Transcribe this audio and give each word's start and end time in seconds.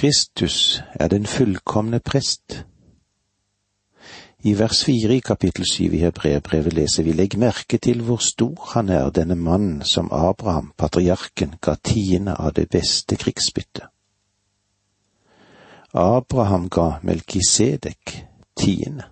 Kristus 0.00 0.82
er 0.94 1.08
den 1.08 1.26
fullkomne 1.26 1.98
prest. 2.00 2.64
I 4.42 4.54
vers 4.58 4.84
fire 4.84 5.16
i 5.16 5.20
kapittel 5.20 5.66
syv 5.68 5.92
i 5.92 5.98
Hebreerbrevet 6.00 6.72
leser 6.72 7.04
vi 7.04 7.12
legg 7.12 7.36
merke 7.36 7.76
til 7.76 8.00
hvor 8.06 8.22
stor 8.24 8.70
han 8.72 8.88
er, 8.88 9.10
denne 9.10 9.36
mannen 9.36 9.82
som 9.84 10.08
Abraham, 10.08 10.72
patriarken, 10.78 11.52
ga 11.60 11.74
tiende 11.84 12.38
av 12.40 12.54
det 12.56 12.70
beste 12.72 13.18
krigsbyttet. 13.20 13.92
Abraham 15.92 16.70
ga 16.72 16.88
Melkisedek 17.02 18.24
tiende. 18.56 19.04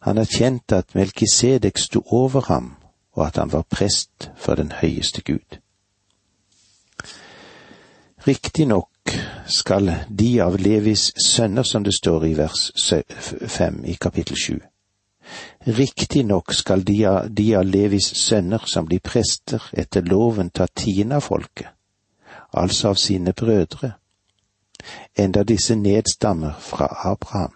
Han 0.00 0.18
erkjente 0.18 0.82
at 0.82 0.98
Melkisedek 0.98 1.78
sto 1.78 2.02
over 2.10 2.50
ham, 2.50 2.74
og 3.14 3.26
at 3.26 3.36
han 3.36 3.52
var 3.52 3.70
prest 3.70 4.32
for 4.34 4.58
den 4.58 4.72
høyeste 4.82 5.22
Gud. 5.22 5.60
Riktignok 8.26 8.97
skal 9.46 9.92
de 10.08 10.40
av 10.40 10.58
Levis 10.60 11.12
sønner, 11.26 11.62
som 11.62 11.84
det 11.84 11.94
står 11.94 12.26
i 12.26 12.34
vers 12.38 12.70
fem 13.46 13.84
i 13.84 13.94
kapittel 13.94 14.36
sju. 14.36 14.58
Riktignok 15.64 16.52
skal 16.52 16.84
de 16.84 17.04
av, 17.06 17.30
de 17.30 17.54
av 17.56 17.64
Levis 17.64 18.06
sønner 18.16 18.64
som 18.66 18.86
blir 18.86 19.00
prester 19.04 19.62
etter 19.72 20.02
loven 20.02 20.50
ta 20.50 20.66
tiende 20.66 21.18
av 21.18 21.26
folket, 21.26 21.68
altså 22.52 22.94
av 22.94 23.00
sine 23.00 23.32
brødre, 23.32 23.92
enda 25.16 25.44
disse 25.44 25.76
nedstammer 25.76 26.56
fra 26.60 26.88
Abraham. 27.12 27.52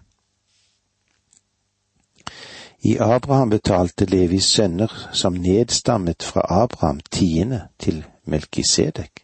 I 2.84 2.98
Abraham 2.98 3.50
betalte 3.50 4.06
Levis 4.10 4.44
sønner 4.44 4.92
som 5.12 5.38
nedstammet 5.38 6.22
fra 6.22 6.42
Abraham 6.48 7.00
tiende 7.10 7.68
til 7.78 8.04
Melkisedek. 8.24 9.22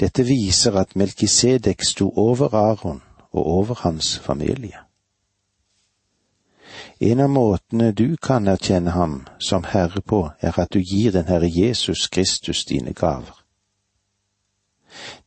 Dette 0.00 0.24
viser 0.24 0.76
at 0.76 0.96
Melkisedek 0.96 1.84
sto 1.84 2.12
over 2.16 2.54
Aron 2.54 3.02
og 3.32 3.46
over 3.46 3.74
hans 3.74 4.18
familie. 4.18 4.78
En 7.00 7.20
av 7.20 7.30
måtene 7.30 7.92
du 7.92 8.16
kan 8.16 8.48
erkjenne 8.48 8.90
ham 8.90 9.22
som 9.40 9.64
Herre 9.64 10.00
på, 10.00 10.30
er 10.40 10.58
at 10.58 10.72
du 10.72 10.78
gir 10.78 11.12
den 11.12 11.26
Herre 11.26 11.48
Jesus 11.50 12.06
Kristus 12.08 12.64
dine 12.64 12.92
gaver. 12.92 13.42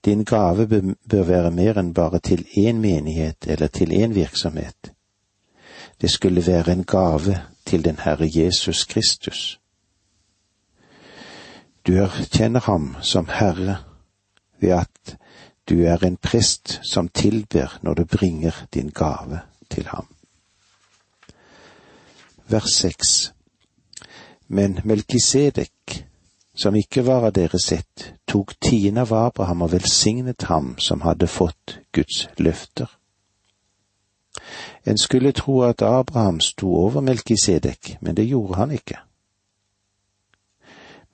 Din 0.05 0.23
gave 0.23 0.67
bør 1.09 1.23
være 1.23 1.52
mer 1.52 1.79
enn 1.81 1.94
bare 1.94 2.19
til 2.19 2.45
én 2.57 2.79
menighet 2.81 3.47
eller 3.47 3.67
til 3.67 3.91
én 3.91 4.13
virksomhet. 4.13 4.91
Det 6.02 6.11
skulle 6.11 6.47
være 6.47 6.72
en 6.72 6.83
gave 6.83 7.41
til 7.66 7.85
den 7.85 8.00
Herre 8.00 8.29
Jesus 8.35 8.85
Kristus. 8.85 9.59
Du 11.88 11.94
erkjenner 11.94 12.59
ham 12.59 12.95
som 13.02 13.27
Herre 13.29 13.77
ved 14.66 14.73
at 14.81 15.17
du 15.69 15.85
er 15.85 16.03
en 16.05 16.17
prest 16.17 16.80
som 16.83 17.08
tilber 17.08 17.80
når 17.81 17.94
du 17.94 18.05
bringer 18.05 18.66
din 18.73 18.89
gave 18.89 19.39
til 19.69 19.88
ham. 19.88 20.07
Vers 22.47 22.72
seks 22.73 23.33
Men 24.47 24.80
Melkisedek, 24.83 26.05
som 26.55 26.75
ikke 26.75 27.05
var 27.05 27.25
av 27.25 27.33
deres 27.33 27.72
ett, 27.72 28.13
tok 28.27 28.53
tiende 28.61 29.02
av 29.02 29.13
Abraham 29.13 29.63
og 29.66 29.72
velsignet 29.72 30.45
ham 30.49 30.75
som 30.77 31.02
hadde 31.02 31.27
fått 31.27 31.79
Guds 31.91 32.27
løfter. 32.38 32.85
En 34.85 34.97
skulle 34.97 35.31
tro 35.31 35.63
at 35.66 35.81
Abraham 35.81 36.39
sto 36.39 36.69
over 36.75 37.02
Melkisedek, 37.02 37.97
men 38.02 38.16
det 38.16 38.27
gjorde 38.29 38.55
han 38.55 38.72
ikke. 38.72 39.00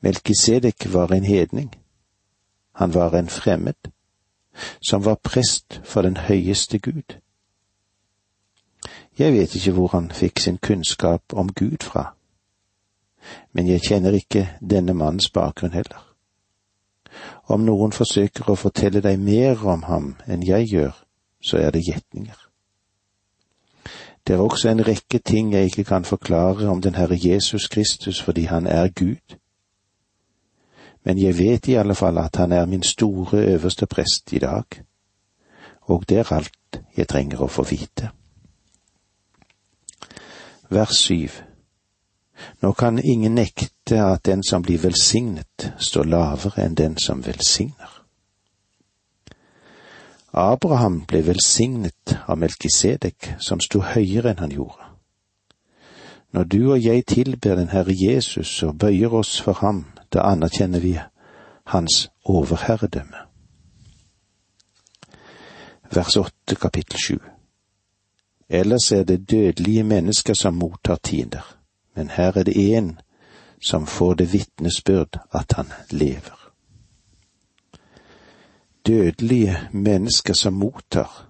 Melkisedek 0.01 0.93
var 0.93 1.13
en 1.15 1.23
hedning, 1.23 1.71
han 2.71 2.93
var 2.93 3.15
en 3.15 3.29
fremmed, 3.29 3.91
som 4.81 5.05
var 5.05 5.15
prest 5.23 5.81
for 5.83 6.01
den 6.01 6.17
høyeste 6.17 6.79
Gud. 6.79 7.17
Jeg 9.19 9.33
vet 9.33 9.55
ikke 9.55 9.71
hvor 9.71 9.87
han 9.87 10.11
fikk 10.11 10.39
sin 10.39 10.57
kunnskap 10.57 11.33
om 11.33 11.53
Gud 11.53 11.83
fra, 11.83 12.15
men 13.53 13.67
jeg 13.67 13.81
kjenner 13.81 14.11
ikke 14.11 14.49
denne 14.69 14.93
mannens 14.93 15.29
bakgrunn 15.29 15.73
heller. 15.73 16.07
Om 17.43 17.65
noen 17.67 17.91
forsøker 17.91 18.49
å 18.49 18.55
fortelle 18.55 19.01
deg 19.03 19.19
mer 19.19 19.65
om 19.67 19.83
ham 19.83 20.15
enn 20.27 20.45
jeg 20.47 20.71
gjør, 20.71 20.95
så 21.43 21.57
er 21.57 21.75
det 21.75 21.83
gjetninger. 21.85 22.39
Det 24.27 24.35
er 24.35 24.41
også 24.41 24.69
en 24.69 24.87
rekke 24.87 25.19
ting 25.19 25.53
jeg 25.53 25.65
ikke 25.65 25.83
kan 25.83 26.05
forklare 26.05 26.69
om 26.69 26.81
den 26.81 26.95
Herre 26.95 27.17
Jesus 27.19 27.67
Kristus 27.67 28.21
fordi 28.21 28.43
han 28.45 28.67
er 28.67 28.87
Gud 28.87 29.37
men 31.03 31.17
jeg 31.17 31.37
vet 31.37 31.67
i 31.67 31.77
alle 31.81 31.95
fall 31.95 32.17
at 32.21 32.35
han 32.35 32.51
er 32.51 32.65
min 32.65 32.83
store 32.83 33.37
øverste 33.55 33.85
prest 33.85 34.33
i 34.33 34.39
dag, 34.39 34.65
og 35.81 36.09
det 36.09 36.17
er 36.17 36.33
alt 36.33 36.81
jeg 36.97 37.07
trenger 37.07 37.41
å 37.41 37.49
få 37.49 37.65
vite. 37.69 38.11
Vers 40.69 40.95
syv 40.95 41.41
Nå 42.61 42.71
kan 42.73 42.99
ingen 42.99 43.35
nekte 43.35 43.99
at 44.01 44.25
den 44.25 44.43
som 44.43 44.63
blir 44.65 44.81
velsignet, 44.81 45.73
står 45.77 46.07
lavere 46.09 46.65
enn 46.65 46.77
den 46.77 46.97
som 46.97 47.21
velsigner. 47.25 48.01
Abraham 50.33 51.01
ble 51.05 51.21
velsignet 51.27 52.15
av 52.25 52.39
Melkisedek, 52.39 53.35
som 53.39 53.59
sto 53.59 53.83
høyere 53.83 54.31
enn 54.31 54.41
han 54.41 54.55
gjorde. 54.55 54.87
Når 56.31 56.43
du 56.43 56.71
og 56.71 56.79
jeg 56.79 57.05
tilber 57.05 57.59
den 57.59 57.69
Herre 57.69 57.93
Jesus 57.93 58.63
og 58.63 58.77
bøyer 58.79 59.13
oss 59.13 59.41
for 59.41 59.59
ham, 59.59 59.85
da 60.13 60.19
anerkjenner 60.19 60.79
vi 60.79 60.99
hans 61.63 62.09
overherredømme. 62.25 63.17
Vers 65.91 66.17
åtte 66.17 66.55
kapittel 66.55 66.99
sju. 66.99 67.17
Ellers 68.49 68.91
er 68.91 69.03
det 69.03 69.31
dødelige 69.31 69.83
mennesker 69.83 70.33
som 70.33 70.53
mottar 70.53 70.95
tiender, 70.95 71.57
men 71.95 72.09
her 72.09 72.37
er 72.37 72.43
det 72.43 72.55
én 72.55 72.95
som 73.61 73.85
får 73.87 74.13
det 74.13 74.33
vitnesbyrd 74.33 75.19
at 75.31 75.53
han 75.55 75.67
lever. 75.89 76.51
Dødelige 78.87 79.57
mennesker 79.71 80.33
som 80.33 80.53
mottar. 80.53 81.27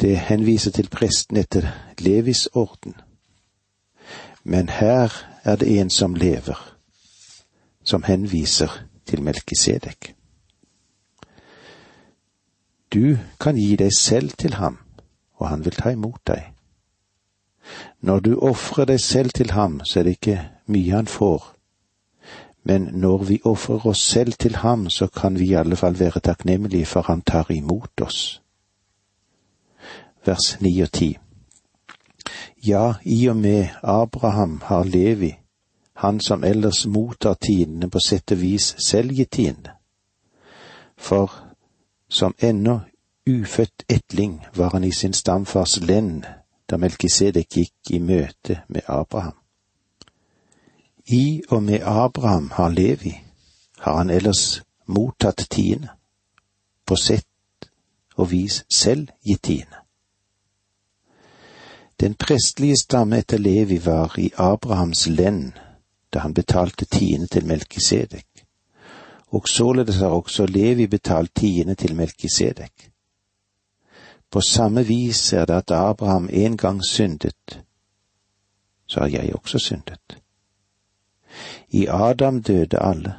Det 0.00 0.16
henviser 0.16 0.70
til 0.70 0.88
presten 0.88 1.36
etter 1.36 1.68
Levis 1.98 2.46
orden. 2.46 2.94
Men 4.44 4.68
her 4.68 5.12
er 5.44 5.56
det 5.56 5.80
en 5.80 5.90
som 5.90 6.14
lever, 6.14 6.77
som 7.88 8.04
henviser 8.04 8.72
til 9.06 9.22
Melkisedek. 9.24 10.14
Du 12.92 13.16
kan 13.40 13.56
gi 13.56 13.76
deg 13.76 13.92
selv 13.96 14.36
til 14.36 14.54
ham, 14.60 14.78
og 15.40 15.48
han 15.48 15.64
vil 15.64 15.76
ta 15.76 15.92
imot 15.96 16.20
deg. 16.26 16.52
Når 18.00 18.20
du 18.20 18.32
ofrer 18.40 18.84
deg 18.88 19.00
selv 19.00 19.30
til 19.36 19.50
ham, 19.50 19.80
så 19.84 20.00
er 20.00 20.08
det 20.08 20.18
ikke 20.18 20.40
mye 20.66 20.96
han 20.96 21.08
får, 21.08 21.54
men 22.68 22.88
når 22.92 23.24
vi 23.24 23.40
ofrer 23.44 23.86
oss 23.86 24.00
selv 24.04 24.32
til 24.32 24.56
ham, 24.56 24.90
så 24.90 25.06
kan 25.06 25.38
vi 25.38 25.48
i 25.48 25.54
alle 25.56 25.76
fall 25.76 25.98
være 25.98 26.20
takknemlige 26.20 26.86
for 26.86 27.02
han 27.08 27.22
tar 27.22 27.50
imot 27.52 28.00
oss. 28.04 28.42
Vers 30.26 30.60
ni 30.60 30.80
og 30.82 30.92
ti. 30.92 31.16
Ja, 32.66 32.94
i 33.04 33.28
og 33.28 33.36
med 33.36 33.66
Abraham 33.82 34.60
har 34.64 34.84
Levi, 34.84 35.38
han 35.98 36.20
som 36.20 36.44
ellers 36.44 36.86
mottar 36.86 37.34
tidene 37.34 37.88
på 37.90 37.98
sett 38.00 38.32
og 38.32 38.38
vis 38.38 38.74
selv 38.86 39.10
gitt 39.18 39.32
tidene. 39.34 39.72
For 40.96 41.32
som 42.08 42.34
ennå 42.38 42.80
ufødt 43.26 43.82
etling 43.88 44.46
var 44.54 44.70
han 44.70 44.84
i 44.84 44.92
sin 44.92 45.12
stamfars 45.12 45.80
lend 45.80 46.22
da 46.70 46.78
Melkisedek 46.78 47.50
gikk 47.50 47.90
i 47.90 47.98
møte 47.98 48.60
med 48.68 48.86
Abraham. 48.86 49.34
I 51.06 51.42
og 51.48 51.62
med 51.62 51.82
Abraham 51.82 52.50
har 52.54 52.68
Levi, 52.68 53.16
har 53.78 53.96
han 53.96 54.10
ellers 54.10 54.62
mottatt 54.86 55.48
tiende, 55.50 55.88
på 56.86 56.96
sett 56.96 57.70
og 58.14 58.30
vis 58.30 58.64
selv 58.70 59.08
gitt 59.26 59.42
tiende. 59.42 59.82
Den 62.00 62.14
prestlige 62.14 62.76
stamme 62.82 63.18
etter 63.18 63.38
Levi 63.38 63.80
var 63.84 64.14
i 64.18 64.30
Abrahams 64.36 65.06
lend 65.06 65.58
da 66.10 66.18
han 66.18 66.34
betalte 66.34 66.84
tiende 66.84 67.26
til 67.26 67.46
Melkisedek, 67.46 68.46
og 69.26 69.48
således 69.48 69.96
har 69.96 70.08
også 70.08 70.46
Levi 70.46 70.86
betalt 70.86 71.34
tiende 71.34 71.74
til 71.74 71.96
Melkisedek. 71.96 72.90
På 74.30 74.40
samme 74.40 74.86
vis 74.86 75.32
er 75.32 75.44
det 75.44 75.54
at 75.54 75.70
Abraham 75.70 76.28
en 76.32 76.56
gang 76.56 76.84
syndet, 76.84 77.62
så 78.86 79.00
har 79.00 79.08
jeg 79.08 79.34
også 79.34 79.58
syndet. 79.58 80.18
I 81.68 81.86
Adam 81.86 82.42
døde 82.42 82.78
alle. 82.80 83.14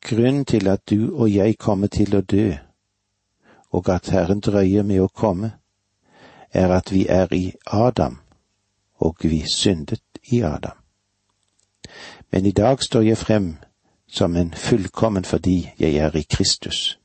Grunnen 0.00 0.44
til 0.44 0.68
at 0.68 0.90
du 0.90 1.16
og 1.16 1.34
jeg 1.34 1.58
kommer 1.58 1.86
til 1.86 2.16
å 2.16 2.20
dø, 2.20 2.52
og 3.70 3.88
at 3.88 4.08
Herren 4.08 4.40
drøyer 4.40 4.82
med 4.82 5.00
å 5.00 5.08
komme, 5.08 5.52
er 6.52 6.72
at 6.72 6.92
vi 6.92 7.06
er 7.08 7.32
i 7.32 7.52
Adam, 7.66 8.20
og 8.96 9.16
vi 9.22 9.44
syndet 9.48 10.02
i 10.32 10.40
Adam 10.40 10.83
men 12.32 12.46
i 12.46 12.50
dag 12.50 12.82
står 12.82 13.00
jeg 13.00 13.18
frem 13.18 13.56
som 14.08 14.36
en 14.36 14.54
fullkommen 14.54 15.24
fordi 15.24 15.70
jeg 15.78 15.94
er 15.96 16.16
i 16.16 16.22
Kristus. 16.30 16.98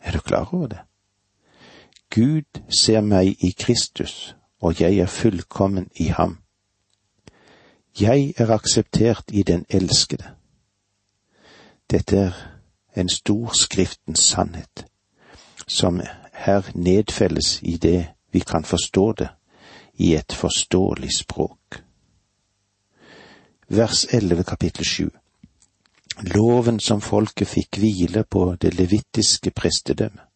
Er 0.00 0.12
du 0.12 0.20
klar 0.20 0.54
over 0.54 0.66
det? 0.66 0.78
Gud 2.14 2.60
ser 2.68 3.00
meg 3.00 3.36
i 3.40 3.54
Kristus, 3.58 4.36
og 4.60 4.80
jeg 4.80 4.98
er 4.98 5.06
fullkommen 5.06 5.88
i 5.94 6.04
ham. 6.04 6.38
Jeg 8.00 8.34
er 8.36 8.50
akseptert 8.50 9.24
i 9.32 9.42
den 9.42 9.64
elskede. 9.68 10.24
Dette 11.90 12.16
er 12.16 12.32
en 12.96 13.08
stor 13.08 13.52
Skriftens 13.54 14.20
sannhet, 14.20 14.86
som 15.68 16.00
her 16.32 16.62
nedfelles 16.74 17.58
i 17.62 17.76
det 17.76 18.06
vi 18.32 18.38
kan 18.38 18.64
forstå 18.64 19.12
det, 19.12 19.28
i 19.94 20.14
et 20.14 20.32
forståelig 20.32 21.10
språk. 21.18 21.61
Vers 23.74 24.06
11 24.10 24.42
kapittel 24.44 24.84
7 24.84 25.10
Loven 26.34 26.80
som 26.80 27.00
folket 27.00 27.48
fikk 27.48 27.78
hvile 27.80 28.20
på 28.28 28.42
det 28.60 28.74
levittiske 28.76 29.50
prestedømmet. 29.50 30.26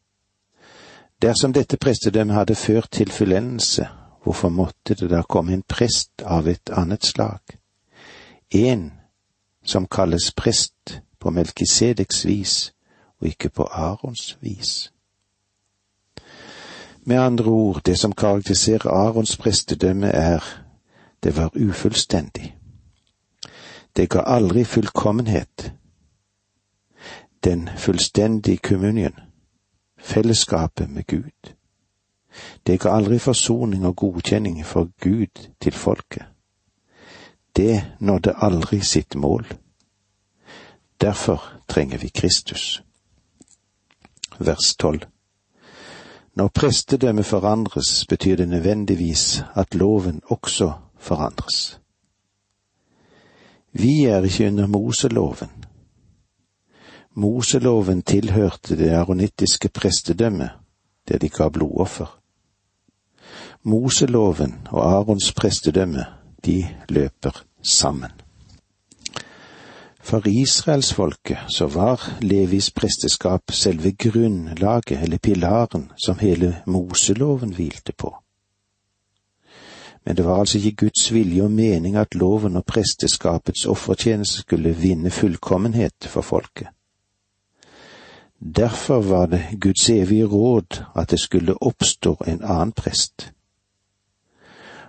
Dersom 1.20 1.52
dette 1.52 1.76
prestedømmet 1.76 2.36
hadde 2.36 2.54
ført 2.54 2.88
til 2.96 3.12
fullendelse, 3.12 3.88
hvorfor 4.24 4.48
måtte 4.48 4.96
det 4.96 5.10
da 5.12 5.20
komme 5.28 5.52
en 5.52 5.66
prest 5.68 6.24
av 6.24 6.48
et 6.48 6.72
annet 6.72 7.04
slag? 7.04 7.58
En 8.50 8.92
som 9.64 9.84
kalles 9.84 10.32
prest 10.32 11.02
på 11.20 11.30
Melkisedeks 11.30 12.24
vis 12.24 12.58
og 13.20 13.28
ikke 13.34 13.52
på 13.52 13.68
Arons 13.68 14.38
vis. 14.40 14.92
Med 17.04 17.20
andre 17.20 17.50
ord, 17.50 17.82
det 17.84 17.98
som 18.00 18.16
karakteriserer 18.16 18.88
Arons 18.88 19.36
prestedømme 19.36 20.08
er 20.08 20.40
det 21.22 21.36
var 21.36 21.50
ufullstendig. 21.52 22.55
Det 23.96 24.10
ga 24.10 24.20
aldri 24.20 24.64
fullkommenhet. 24.64 25.72
Den 27.44 27.70
fullstendige 27.76 28.56
kommunien, 28.56 29.14
fellesskapet 29.98 30.90
med 30.90 31.06
Gud. 31.06 31.54
Det 32.66 32.80
ga 32.80 32.88
aldri 32.88 33.18
forsoning 33.18 33.86
og 33.86 33.96
godkjenning 33.96 34.66
for 34.66 34.90
Gud 35.00 35.48
til 35.60 35.72
folket. 35.72 36.24
Det 37.56 37.84
nådde 38.00 38.34
aldri 38.36 38.80
sitt 38.80 39.14
mål. 39.14 39.46
Derfor 41.00 41.42
trenger 41.68 41.98
vi 41.98 42.08
Kristus. 42.08 42.82
Vers 44.38 44.76
tolv. 44.78 45.00
Når 46.34 46.48
prestedømmet 46.48 47.26
forandres, 47.26 48.06
betyr 48.08 48.36
det 48.36 48.48
nødvendigvis 48.48 49.42
at 49.54 49.74
loven 49.74 50.20
også 50.24 50.72
forandres. 50.98 51.80
Vi 53.78 54.04
er 54.04 54.24
ikke 54.24 54.46
under 54.46 54.66
Moseloven. 54.66 55.50
Moseloven 57.14 58.02
tilhørte 58.02 58.76
det 58.76 58.90
aronittiske 58.90 59.68
prestedømmet, 59.68 60.50
der 61.08 61.18
de 61.18 61.28
ga 61.28 61.48
blodoffer. 61.48 62.18
Moseloven 63.62 64.54
og 64.70 64.92
Arons 64.92 65.32
prestedømme, 65.32 66.04
de 66.44 66.66
løper 66.88 67.44
sammen. 67.62 68.10
For 70.00 70.22
israelsfolket 70.28 71.38
så 71.48 71.66
var 71.66 72.00
Levis 72.20 72.70
presteskap 72.70 73.50
selve 73.50 73.92
grunnlaget 73.92 75.02
eller 75.02 75.18
pilaren 75.18 75.90
som 76.06 76.18
hele 76.18 76.62
Moseloven 76.66 77.52
hvilte 77.54 77.92
på. 77.92 78.14
Men 80.06 80.16
det 80.16 80.24
var 80.24 80.38
altså 80.38 80.58
ikke 80.58 80.76
Guds 80.76 81.12
vilje 81.12 81.42
og 81.42 81.50
mening 81.50 81.96
at 81.96 82.14
loven 82.14 82.56
og 82.56 82.64
presteskapets 82.64 83.66
offertjeneste 83.66 84.38
skulle 84.44 84.76
vinne 84.76 85.10
fullkommenhet 85.10 86.06
for 86.06 86.20
folket. 86.20 86.68
Derfor 88.56 89.00
var 89.00 89.26
det 89.26 89.44
Guds 89.60 89.90
evige 89.90 90.24
råd 90.24 90.84
at 90.96 91.10
det 91.10 91.20
skulle 91.20 91.62
oppstå 91.62 92.16
en 92.26 92.44
annen 92.44 92.72
prest. 92.72 93.32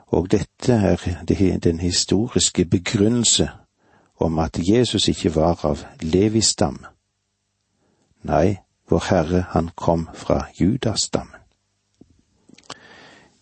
Og 0.08 0.32
dette 0.32 0.74
er 0.74 1.60
den 1.64 1.80
historiske 1.80 2.66
begrunnelse 2.66 3.50
om 4.20 4.40
at 4.40 4.60
Jesus 4.70 5.08
ikke 5.08 5.36
var 5.36 5.66
av 5.66 5.84
Levis 6.02 6.46
stamme. 6.46 6.88
Nei, 8.24 8.58
vår 8.90 9.04
Herre, 9.10 9.46
han 9.50 9.70
kom 9.76 10.10
fra 10.14 10.46
Judas 10.60 11.02
stammen. 11.02 11.42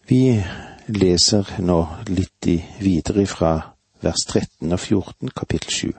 Vi 0.08 0.44
leser 0.88 1.48
nå 1.60 1.80
litt 2.08 2.46
videre 2.80 3.26
fra 3.26 3.54
vers 4.06 4.26
13 4.28 4.72
og 4.72 4.80
14 4.80 5.32
kapittel 5.34 5.72
7. 5.72 5.94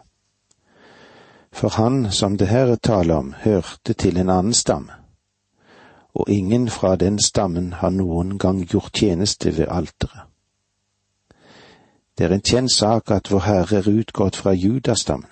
For 1.52 1.74
han 1.74 2.12
som 2.12 2.36
det 2.38 2.48
her 2.48 2.70
er 2.70 2.76
tale 2.82 3.16
om, 3.16 3.32
hørte 3.42 3.94
til 3.94 4.18
en 4.20 4.30
annen 4.30 4.54
stamme, 4.54 4.92
og 6.14 6.30
ingen 6.30 6.68
fra 6.70 6.96
den 6.96 7.18
stammen 7.18 7.72
har 7.80 7.90
noen 7.90 8.38
gang 8.38 8.62
gjort 8.64 8.92
tjeneste 8.94 9.56
ved 9.56 9.66
alteret. 9.68 10.28
Det 12.16 12.26
er 12.26 12.32
en 12.32 12.44
kjent 12.44 12.72
sak 12.72 13.10
at 13.10 13.30
Vår 13.30 13.44
Herre 13.44 13.80
er 13.82 13.90
utgått 13.90 14.36
fra 14.36 14.52
judastammen, 14.52 15.28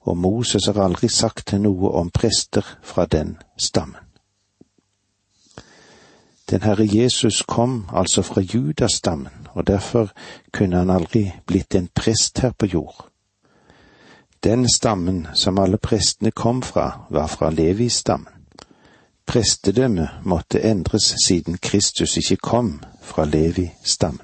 og 0.00 0.16
Moses 0.16 0.66
har 0.66 0.82
aldri 0.82 1.08
sagt 1.08 1.54
noe 1.58 1.92
om 2.00 2.10
prester 2.10 2.66
fra 2.82 3.06
den 3.06 3.36
stammen. 3.56 4.05
Den 6.50 6.62
Herre 6.62 6.84
Jesus 6.84 7.42
kom 7.42 7.88
altså 7.92 8.22
fra 8.22 8.40
judastammen, 8.40 9.48
og 9.54 9.66
derfor 9.66 10.12
kunne 10.52 10.76
han 10.76 10.90
aldri 10.90 11.32
blitt 11.46 11.74
en 11.74 11.88
prest 11.94 12.38
her 12.38 12.50
på 12.50 12.66
jord. 12.66 13.08
Den 14.44 14.68
stammen 14.68 15.26
som 15.34 15.58
alle 15.58 15.78
prestene 15.78 16.30
kom 16.30 16.62
fra, 16.62 17.06
var 17.10 17.26
fra 17.26 17.50
Levi-stammen. 17.50 18.32
Prestedømmet 19.26 20.08
måtte 20.24 20.62
endres 20.62 21.14
siden 21.26 21.58
Kristus 21.58 22.16
ikke 22.16 22.36
kom 22.36 22.82
fra 23.02 23.24
Levi-stammen. 23.24 24.22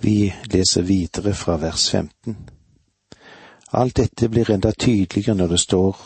Vi 0.00 0.32
leser 0.44 0.82
videre 0.82 1.34
fra 1.34 1.56
vers 1.56 1.90
15. 1.90 2.36
Alt 3.72 3.96
dette 3.96 4.28
blir 4.28 4.50
enda 4.50 4.70
tydeligere 4.70 5.34
når 5.34 5.46
det 5.46 5.60
står 5.60 5.98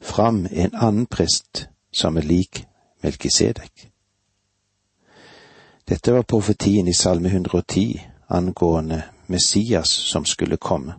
fram 0.00 0.46
en 0.50 0.74
annen 0.74 1.06
prest 1.06 1.68
som 1.92 2.16
er 2.16 2.26
lik 2.26 2.67
Melkisedek. 3.00 3.90
Dette 5.88 6.12
var 6.12 6.22
profetien 6.22 6.88
i 6.88 6.94
Salme 6.94 7.28
110 7.28 8.00
angående 8.28 9.02
Messias 9.26 9.90
som 9.90 10.24
skulle 10.24 10.56
komme. 10.56 10.94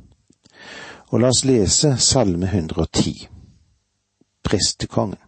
Og 1.10 1.19
la 1.19 1.28
oss 1.28 1.44
lese 1.46 1.98
Salme 1.98 2.46
110. 2.46 3.28
Prestekongen. 4.44 5.19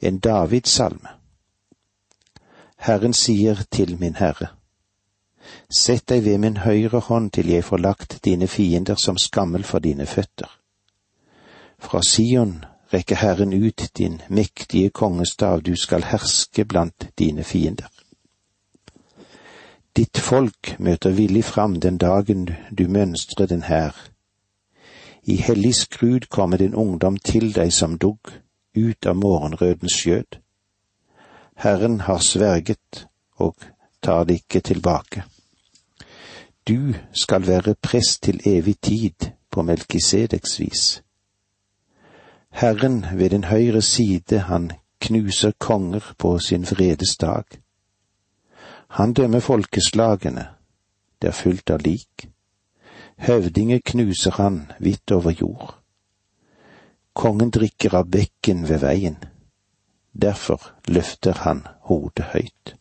En 0.00 0.18
Davids-salme. 0.18 1.08
Herren 2.76 3.12
sier 3.12 3.62
til 3.70 3.96
min 4.00 4.14
Herre, 4.14 4.48
Sett 5.70 6.08
deg 6.08 6.24
ved 6.24 6.38
min 6.38 6.56
høyre 6.56 7.00
hånd 7.08 7.30
til 7.30 7.50
jeg 7.50 7.64
får 7.64 7.78
lagt 7.78 8.18
dine 8.24 8.46
fiender 8.46 8.94
som 8.94 9.18
skammel 9.18 9.64
for 9.64 9.78
dine 9.78 10.06
føtter. 10.06 10.50
Fra 11.78 12.02
Sion 12.02 12.64
rekker 12.92 13.16
Herren 13.16 13.52
ut 13.52 13.90
din 13.96 14.22
mektige 14.28 14.90
kongestav, 14.90 15.62
du 15.62 15.76
skal 15.76 16.04
herske 16.04 16.64
blant 16.64 17.08
dine 17.18 17.44
fiender. 17.44 17.88
Ditt 19.96 20.18
folk 20.18 20.74
møter 20.78 21.10
villig 21.10 21.44
fram 21.44 21.80
den 21.80 21.98
dagen 21.98 22.50
du 22.78 22.88
mønstrer 22.88 23.46
den 23.46 23.62
her. 23.62 23.94
I 25.22 25.36
hellig 25.36 25.74
skrud 25.74 26.28
kommer 26.28 26.56
din 26.56 26.74
ungdom 26.74 27.16
til 27.16 27.54
deg 27.54 27.72
som 27.72 27.98
dugg, 27.98 28.30
ut 28.76 29.06
av 29.06 29.16
morgenrødens 29.16 29.96
skjød. 29.96 30.36
Herren 31.56 32.00
har 32.00 32.18
sverget 32.18 33.06
og 33.36 33.56
tar 34.02 34.24
det 34.24 34.34
ikke 34.34 34.60
tilbake. 34.60 35.24
Du 36.68 36.94
skal 37.12 37.46
være 37.46 37.74
prest 37.74 38.22
til 38.22 38.40
evig 38.44 38.76
tid 38.82 39.30
på 39.50 39.62
Melkisedeks 39.62 40.60
vis. 40.60 41.02
Herren 42.56 43.04
ved 43.18 43.30
din 43.30 43.44
høyre 43.44 43.82
side, 43.82 44.38
han 44.38 44.72
knuser 45.00 45.50
konger 45.58 46.14
på 46.18 46.38
sin 46.38 46.62
vredes 46.62 47.16
dag. 47.16 47.44
Han 48.88 49.12
dømmer 49.12 49.40
folkeslagene, 49.40 50.46
det 51.22 51.28
er 51.28 51.36
fullt 51.36 51.70
av 51.70 51.82
lik. 51.84 52.30
Høvdinger 53.16 53.82
knuser 53.84 54.30
han 54.30 54.72
vidt 54.80 55.12
over 55.12 55.30
jord. 55.30 55.74
Kongen 57.12 57.50
drikker 57.50 57.94
av 57.94 58.08
bekken 58.08 58.64
ved 58.68 58.80
veien, 58.80 59.18
derfor 60.12 60.72
løfter 60.88 61.36
han 61.44 61.60
hodet 61.90 62.24
høyt. 62.32 62.72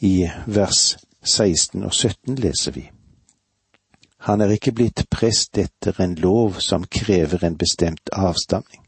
I 0.00 0.30
vers 0.46 0.98
16 1.22 1.82
og 1.82 1.92
17 1.92 2.38
leser 2.38 2.78
vi. 2.78 2.86
Han 4.28 4.40
er 4.40 4.50
ikke 4.52 4.74
blitt 4.76 5.06
prest 5.08 5.56
etter 5.56 5.96
en 6.04 6.14
lov 6.20 6.58
som 6.60 6.82
krever 6.84 7.46
en 7.46 7.54
bestemt 7.56 8.10
avstamning, 8.12 8.82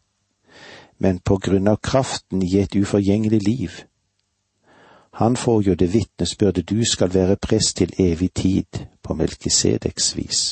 men 0.99 1.19
på 1.25 1.39
grunn 1.41 1.69
av 1.71 1.79
kraften 1.81 2.43
i 2.45 2.59
et 2.61 2.77
uforgjengelig 2.77 3.39
liv. 3.47 3.79
Han 5.17 5.37
får 5.37 5.63
jo 5.63 5.75
det 5.75 5.89
vitnesbyrdet 5.95 6.69
du 6.69 6.85
skal 6.85 7.15
være 7.15 7.39
prest 7.41 7.77
til 7.77 7.95
evig 7.99 8.29
tid 8.35 8.83
på 9.03 9.17
Melkisedeks 9.17 10.17
vis. 10.17 10.43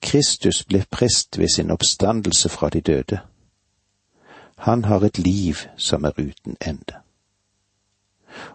Kristus 0.00 0.62
ble 0.64 0.84
prest 0.90 1.38
ved 1.38 1.52
sin 1.52 1.70
oppstandelse 1.70 2.48
fra 2.48 2.72
de 2.72 2.80
døde. 2.80 3.20
Han 4.56 4.84
har 4.84 5.04
et 5.04 5.18
liv 5.18 5.68
som 5.76 6.04
er 6.04 6.16
uten 6.16 6.56
ende. 6.60 6.96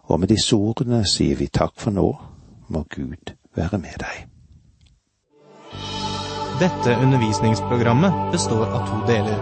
Og 0.10 0.20
med 0.20 0.34
disse 0.34 0.56
ordene 0.56 1.06
sier 1.06 1.38
vi 1.38 1.48
takk 1.48 1.78
for 1.78 1.94
nå, 1.94 2.10
må 2.74 2.86
Gud 2.90 3.38
være 3.56 3.78
med 3.78 4.02
deg. 4.02 4.31
Dette 6.62 6.96
undervisningsprogrammet 6.96 8.32
består 8.32 8.66
av 8.66 8.88
to 8.88 9.08
deler. 9.08 9.38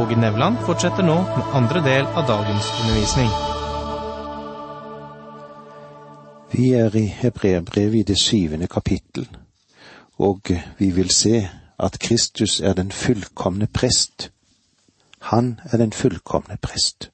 Åge 0.00 0.16
Nevland 0.16 0.56
fortsetter 0.58 1.04
nå 1.04 1.14
med 1.22 1.50
andre 1.52 1.80
del 1.84 2.06
av 2.06 2.24
dagens 2.26 2.68
undervisning. 2.80 3.28
Vi 6.52 6.70
er 6.72 6.96
i 6.96 7.02
Hebreerbrevet 7.06 7.98
i 7.98 8.02
det 8.02 8.16
syvende 8.16 8.66
kapittel, 8.72 9.28
og 10.16 10.48
vi 10.78 10.88
vil 10.90 11.10
se 11.10 11.42
at 11.78 11.98
Kristus 11.98 12.60
er 12.60 12.72
den 12.72 12.92
fullkomne 12.92 13.66
prest. 13.66 14.30
Han 15.18 15.60
er 15.72 15.76
den 15.76 15.92
fullkomne 15.92 16.56
prest. 16.56 17.10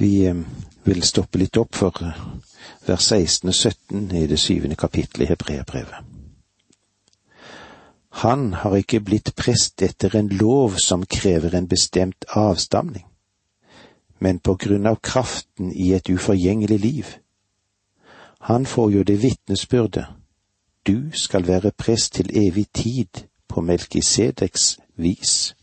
Vi 0.00 0.24
eh, 0.24 0.40
vil 0.84 1.02
stoppe 1.02 1.38
litt 1.38 1.60
opp 1.60 1.76
for 1.76 2.00
eh, 2.00 2.24
vers 2.88 3.12
16 3.12 3.48
og 3.48 3.54
17 3.54 4.16
i 4.24 4.26
det 4.26 4.40
syvende 4.40 4.76
kapittelet 4.76 5.28
i 5.28 5.32
Hebreerbrevet. 5.34 6.11
Han 8.12 8.52
har 8.52 8.76
ikke 8.76 9.00
blitt 9.00 9.32
prest 9.36 9.82
etter 9.82 10.16
en 10.16 10.28
lov 10.28 10.76
som 10.82 11.06
krever 11.06 11.54
en 11.56 11.68
bestemt 11.68 12.24
avstamning, 12.36 13.06
men 14.20 14.38
på 14.38 14.54
grunn 14.60 14.86
av 14.86 15.00
kraften 15.00 15.72
i 15.72 15.92
et 15.96 16.10
uforgjengelig 16.12 16.78
liv. 16.80 17.06
Han 18.52 18.66
får 18.66 18.90
jo 18.92 19.02
det 19.02 19.22
vitnesbyrdet, 19.22 20.06
du 20.86 21.10
skal 21.14 21.46
være 21.46 21.72
prest 21.78 22.12
til 22.18 22.30
evig 22.36 22.66
tid 22.74 23.24
på 23.48 23.60
Melkisedeks 23.60 24.78
vis. 24.96 25.54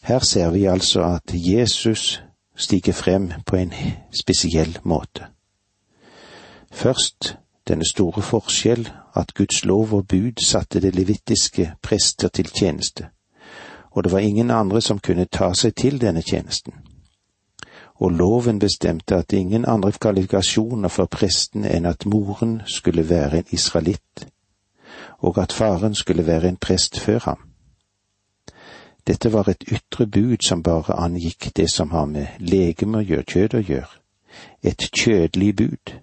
Her 0.00 0.18
ser 0.18 0.50
vi 0.50 0.64
altså 0.64 1.02
at 1.02 1.34
Jesus 1.34 2.22
stiger 2.56 2.92
frem 2.92 3.32
på 3.46 3.56
en 3.56 3.74
spesiell 4.12 4.78
måte. 4.84 5.26
Først 6.72 7.36
denne 7.68 7.84
store 7.84 8.22
forskjell 8.22 8.88
at 9.16 9.34
Guds 9.34 9.64
lov 9.64 9.94
og 9.94 10.06
bud 10.08 10.42
satte 10.42 10.80
det 10.80 10.94
levittiske 10.94 11.72
prester 11.82 12.28
til 12.28 12.48
tjeneste, 12.48 13.08
og 13.90 14.04
det 14.04 14.12
var 14.12 14.18
ingen 14.18 14.50
andre 14.50 14.80
som 14.80 14.98
kunne 14.98 15.24
ta 15.24 15.52
seg 15.54 15.74
til 15.74 16.00
denne 16.00 16.22
tjenesten. 16.22 16.72
Og 18.00 18.10
loven 18.10 18.58
bestemte 18.58 19.16
at 19.16 19.32
ingen 19.32 19.64
andre 19.68 19.92
kvalifikasjoner 19.92 20.88
for 20.88 21.06
presten 21.06 21.64
enn 21.64 21.86
at 21.86 22.06
moren 22.06 22.62
skulle 22.66 23.08
være 23.08 23.38
en 23.38 23.52
israelitt, 23.52 24.26
og 25.18 25.38
at 25.38 25.52
faren 25.52 25.94
skulle 25.94 26.26
være 26.26 26.48
en 26.48 26.56
prest 26.56 27.00
før 27.00 27.18
ham. 27.24 27.38
Dette 29.06 29.32
var 29.32 29.48
et 29.48 29.64
ytre 29.72 30.06
bud 30.06 30.44
som 30.44 30.62
bare 30.62 30.96
angikk 30.96 31.50
det 31.56 31.70
som 31.70 31.90
har 31.90 32.04
med 32.04 32.26
legeme 32.38 32.98
og 32.98 33.24
kjød 33.26 33.54
å 33.54 33.64
gjøre, 33.64 33.96
et 34.62 34.90
kjødelig 34.96 35.56
bud, 35.56 35.94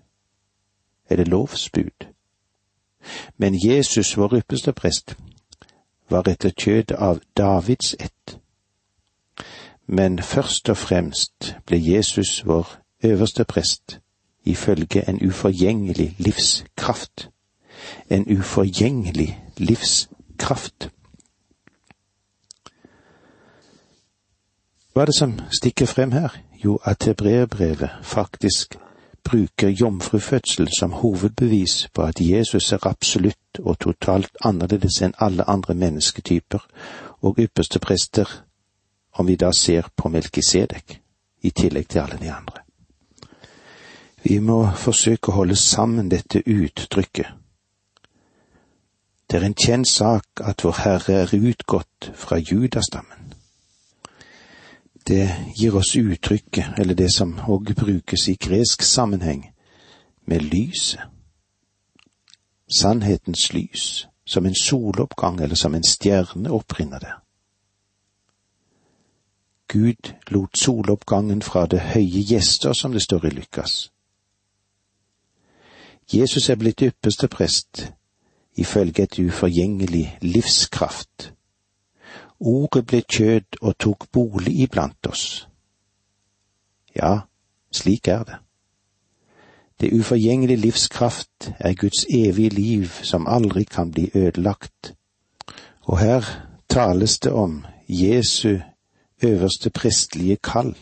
eller 1.10 1.26
lovsbud. 1.26 2.08
Men 3.38 3.68
Jesus, 3.68 4.18
vår 4.18 4.38
ypperste 4.38 4.74
prest, 4.74 5.16
var 6.10 6.28
etter 6.28 6.50
kjød 6.50 6.92
av 6.92 7.20
Davids 7.38 7.96
ett. 8.00 8.40
Men 9.88 10.20
først 10.20 10.70
og 10.70 10.78
fremst 10.78 11.56
ble 11.66 11.80
Jesus 11.80 12.46
vår 12.46 12.68
øverste 13.04 13.44
prest 13.44 14.00
ifølge 14.46 15.10
en 15.10 15.28
uforgjengelig 15.28 16.16
livskraft. 16.18 17.30
En 18.10 18.38
uforgjengelig 18.38 19.44
livskraft. 19.58 20.90
Hva 24.94 25.02
er 25.02 25.06
det 25.06 25.16
som 25.16 25.40
stikker 25.52 25.86
frem 25.86 26.12
her? 26.12 26.30
Jo, 26.64 26.80
at 26.84 27.04
hebreerbrevet 27.04 27.90
faktisk 28.02 28.78
bruker 29.30 29.70
jomfrufødsel 29.70 30.70
som 30.80 30.92
hovedbevis 30.92 31.90
på 31.94 32.02
at 32.02 32.22
Jesus 32.22 32.72
er 32.72 32.88
absolutt 32.88 33.60
og 33.60 33.80
totalt 33.80 34.32
annerledes 34.46 35.02
enn 35.04 35.18
alle 35.20 35.44
andre 35.50 35.74
mennesketyper 35.74 36.64
og 37.22 37.42
ypperste 37.44 37.80
prester, 37.80 38.30
om 39.14 39.28
vi 39.28 39.36
da 39.36 39.52
ser 39.52 39.90
på 39.96 40.10
Melkisedek, 40.10 41.02
i 41.42 41.50
tillegg 41.50 41.90
til 41.90 42.00
alle 42.00 42.20
de 42.22 42.32
andre. 42.32 42.64
Vi 44.24 44.40
må 44.40 44.62
forsøke 44.76 45.32
å 45.32 45.40
holde 45.42 45.56
sammen 45.56 46.10
dette 46.12 46.44
uttrykket. 46.46 47.28
Det 49.28 49.42
er 49.42 49.46
en 49.46 49.60
kjent 49.60 49.90
sak 49.90 50.40
at 50.40 50.64
Vår 50.64 50.84
Herre 50.86 51.22
er 51.26 51.36
utgått 51.36 52.12
fra 52.16 52.40
judastammen 52.40 53.17
det 55.08 55.36
gir 55.56 55.76
oss 55.76 55.96
uttrykket, 55.96 56.66
eller 56.78 56.94
det 56.94 57.12
som 57.14 57.38
òg 57.48 57.74
brukes 57.76 58.28
i 58.28 58.36
gresk 58.36 58.82
sammenheng, 58.82 59.52
med 60.26 60.42
lyset. 60.42 61.02
Sannhetens 62.68 63.54
lys, 63.54 64.08
som 64.26 64.46
en 64.46 64.56
soloppgang 64.56 65.40
eller 65.40 65.56
som 65.56 65.76
en 65.76 65.84
stjerne 65.84 66.52
opprinner 66.52 67.00
det. 67.00 67.14
Gud 69.68 70.14
lot 70.28 70.58
soloppgangen 70.58 71.42
fra 71.42 71.66
det 71.66 71.80
høye 71.80 72.24
gjester, 72.28 72.74
som 72.74 72.92
det 72.92 73.02
står 73.02 73.26
i 73.26 73.30
Lukas. 73.30 73.92
Jesus 76.14 76.50
er 76.50 76.56
blitt 76.56 76.82
ypperste 76.82 77.28
prest, 77.28 77.94
ifølge 78.56 79.04
et 79.04 79.20
uforgjengelig 79.20 80.18
livskraft 80.22 81.32
Ordet 82.40 82.86
ble 82.86 83.02
kjød 83.02 83.62
og 83.62 83.78
tok 83.78 84.12
bolig 84.12 84.60
iblant 84.62 85.08
oss. 85.08 85.48
Ja, 86.96 87.20
slik 87.72 88.08
er 88.08 88.24
det. 88.24 88.36
Det 89.80 89.94
uforgjengelige 89.94 90.58
livskraft 90.58 91.52
er 91.60 91.74
Guds 91.74 92.06
evige 92.10 92.50
liv 92.50 92.88
som 93.04 93.28
aldri 93.28 93.64
kan 93.64 93.92
bli 93.92 94.10
ødelagt. 94.16 94.94
Og 95.82 96.00
her 96.00 96.24
tales 96.70 97.20
det 97.20 97.32
om 97.32 97.66
Jesu 97.90 98.58
øverste 99.24 99.70
prestelige 99.70 100.36
kall. 100.36 100.78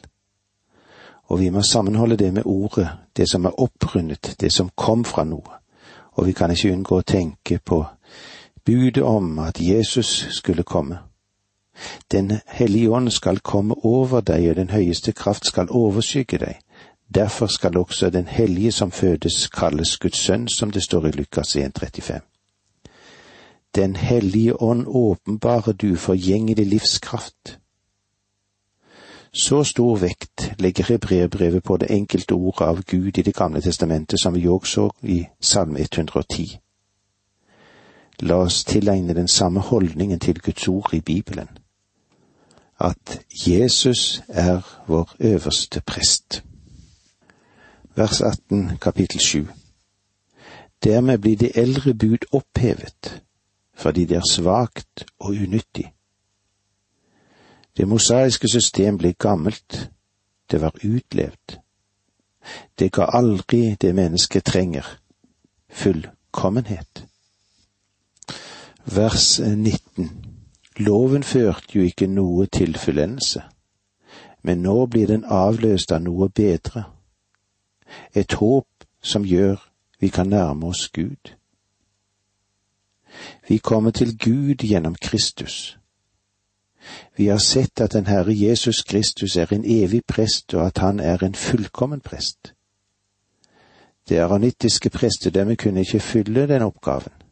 Og 1.23 1.39
vi 1.39 1.49
må 1.49 1.61
sammenholde 1.61 2.17
det 2.17 2.33
med 2.33 2.41
ordet, 2.45 2.89
det 3.17 3.29
som 3.29 3.45
er 3.45 3.59
opprundet, 3.61 4.35
det 4.39 4.53
som 4.53 4.69
kom 4.75 5.05
fra 5.05 5.23
noe. 5.23 5.59
Og 6.11 6.25
vi 6.25 6.31
kan 6.31 6.51
ikke 6.51 6.71
unngå 6.73 6.99
å 6.99 7.07
tenke 7.07 7.59
på 7.59 7.85
budet 8.65 9.03
om 9.03 9.39
at 9.39 9.59
Jesus 9.59 10.27
skulle 10.29 10.63
komme. 10.63 10.99
Den 12.11 12.39
hellige 12.47 12.91
ånd 12.91 13.11
skal 13.11 13.39
komme 13.39 13.75
over 13.85 14.21
deg, 14.21 14.49
og 14.49 14.55
den 14.55 14.69
høyeste 14.69 15.11
kraft 15.11 15.47
skal 15.47 15.67
overskygge 15.69 16.37
deg. 16.37 16.59
Derfor 17.15 17.47
skal 17.47 17.77
også 17.77 18.09
den 18.09 18.27
hellige 18.27 18.71
som 18.71 18.91
fødes 18.91 19.47
kalles 19.47 19.97
Guds 19.97 20.17
sønn, 20.17 20.47
som 20.47 20.71
det 20.71 20.83
står 20.83 21.05
i 21.05 21.11
Lukas 21.11 21.55
1,35. 21.55 22.19
Den 23.75 23.95
hellige 23.95 24.61
ånd 24.61 24.85
åpenbarer 24.87 25.71
du 25.71 25.95
forgjengelig 25.95 26.65
livskraft. 26.65 27.59
Så 29.33 29.63
stor 29.63 29.95
vekt 29.95 30.53
legger 30.59 30.83
hebreerbrevet 30.83 31.63
på 31.63 31.77
det 31.77 31.91
enkelte 31.91 32.33
ordet 32.33 32.67
av 32.67 32.81
Gud 32.83 33.17
i 33.17 33.21
Det 33.21 33.35
gamle 33.35 33.61
testamentet 33.61 34.19
som 34.19 34.33
vi 34.33 34.47
òg 34.47 34.65
så 34.65 34.89
i 35.01 35.25
Salme 35.41 35.79
110. 35.79 36.59
La 38.19 38.35
oss 38.35 38.63
tilegne 38.63 39.13
den 39.13 39.27
samme 39.27 39.59
holdningen 39.59 40.19
til 40.19 40.39
Guds 40.39 40.67
ord 40.67 40.93
i 40.93 41.01
Bibelen 41.01 41.49
at 42.79 43.25
Jesus 43.47 44.21
er 44.27 44.83
vår 44.87 45.15
øverste 45.19 45.81
prest. 45.81 46.43
Vers 47.95 48.21
18 48.21 48.77
kapittel 48.77 49.19
7 49.19 49.47
Dermed 50.83 51.17
blir 51.17 51.37
det 51.37 51.51
eldre 51.55 51.93
bud 51.93 52.17
opphevet, 52.31 53.23
fordi 53.73 54.05
det 54.05 54.17
er 54.17 54.31
svakt 54.31 55.05
og 55.19 55.29
unyttig. 55.29 55.93
Det 57.77 57.87
mosaiske 57.87 58.47
system 58.47 58.97
ble 58.97 59.13
gammelt, 59.13 59.89
det 60.51 60.61
var 60.61 60.75
utlevd. 60.83 61.57
Det 62.79 62.91
ga 62.91 63.05
aldri 63.13 63.75
det 63.81 63.95
mennesket 63.95 64.45
trenger, 64.45 64.99
fullkommenhet. 65.69 67.05
Vers 68.85 69.39
19 69.39 70.34
Loven 70.79 71.23
førte 71.23 71.77
jo 71.77 71.83
ikke 71.83 72.07
noe 72.07 72.45
til 72.45 72.77
fullendelse, 72.77 73.43
men 74.43 74.61
nå 74.61 74.85
blir 74.85 75.07
den 75.07 75.23
avløst 75.23 75.91
av 75.95 76.03
noe 76.03 76.29
bedre, 76.29 76.83
et 78.13 78.33
håp 78.33 78.67
som 79.01 79.23
gjør 79.23 79.61
vi 79.99 80.09
kan 80.09 80.27
nærme 80.27 80.67
oss 80.67 80.89
Gud. 80.89 81.31
Vi 83.47 83.57
kommer 83.57 83.91
til 83.91 84.17
Gud 84.17 84.55
gjennom 84.67 84.95
Kristus. 84.95 85.77
Vi 87.17 87.27
har 87.27 87.37
sett 87.37 87.81
at 87.81 87.93
den 87.93 88.07
Herre 88.07 88.33
Jesus 88.35 88.83
Kristus 88.83 89.35
er 89.35 89.53
en 89.53 89.65
evig 89.65 90.01
prest, 90.07 90.53
og 90.53 90.67
at 90.67 90.77
han 90.77 90.99
er 90.99 91.23
en 91.23 91.35
fullkommen 91.35 92.01
prest. 92.01 92.53
Det 94.09 94.19
aronittiske 94.19 94.89
prestedømmet 94.89 95.57
kunne 95.57 95.79
ikke 95.79 95.99
fylle 95.99 96.47
den 96.47 96.61
oppgaven. 96.61 97.24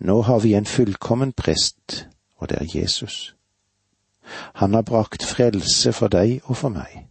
Nå 0.00 0.22
har 0.22 0.40
vi 0.40 0.54
en 0.54 0.66
fullkommen 0.66 1.32
prest, 1.32 2.06
og 2.36 2.48
det 2.48 2.58
er 2.60 2.78
Jesus. 2.78 3.34
Han 4.54 4.74
har 4.74 4.82
brakt 4.82 5.22
frelse 5.22 5.92
for 5.92 6.08
deg 6.08 6.40
og 6.44 6.56
for 6.56 6.72
meg. 6.72 7.06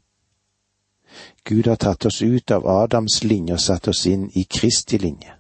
Gud 1.46 1.68
har 1.68 1.76
tatt 1.76 2.06
oss 2.06 2.22
ut 2.22 2.52
av 2.52 2.68
Adams 2.68 3.24
linje 3.24 3.54
og 3.54 3.62
satt 3.62 3.88
oss 3.88 4.06
inn 4.06 4.30
i 4.34 4.46
Kristi 4.50 4.98
linje. 4.98 5.36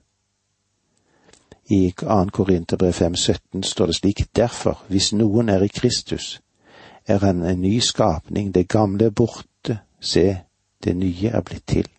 I 1.69 1.91
2. 1.91 2.29
Korinterbrev 2.33 2.93
5,17 2.93 3.63
står 3.63 3.85
det 3.85 3.95
slik, 3.95 4.23
derfor, 4.35 4.83
hvis 4.87 5.11
noen 5.13 5.49
er 5.49 5.61
i 5.61 5.69
Kristus, 5.69 6.39
er 7.05 7.21
han 7.21 7.43
en 7.45 7.61
ny 7.61 7.79
skapning, 7.79 8.53
det 8.53 8.67
gamle 8.67 9.05
er 9.05 9.13
borte, 9.13 9.79
se, 10.01 10.37
det 10.83 10.95
nye 10.95 11.29
er 11.29 11.41
blitt 11.45 11.67
til. 11.67 11.89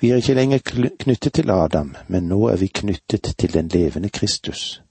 Vi 0.00 0.10
er 0.10 0.16
ikke 0.16 0.34
lenger 0.34 0.58
knyttet 0.98 1.32
til 1.32 1.50
Adam, 1.50 1.96
men 2.08 2.28
nå 2.28 2.48
er 2.48 2.56
vi 2.56 2.66
knyttet 2.66 3.34
til 3.38 3.52
den 3.52 3.68
levende 3.68 4.08
Kristus. 4.08 4.82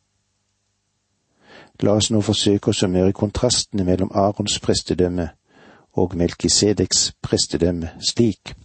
La 1.80 1.94
oss 1.94 2.10
nå 2.12 2.22
forsøke 2.26 2.72
å 2.72 2.76
summere 2.76 3.14
kontrastene 3.14 3.86
mellom 3.86 4.10
Arons 4.18 4.58
prestedømme 4.60 5.30
og 5.98 6.16
Melkisedeks 6.18 7.12
prestedømme 7.22 7.92
slik. 8.02 8.56